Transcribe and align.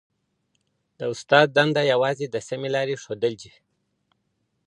د 0.97 1.01
استاد 1.13 1.47
دنده 1.57 1.81
یوازې 1.91 2.25
د 2.29 2.35
سمې 2.47 2.69
لارې 2.75 2.95
ښودل 3.03 3.33
دي. 3.41 3.51